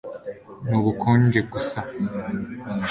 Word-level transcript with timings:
nubukonje 0.69 1.39
gusa 1.51 1.79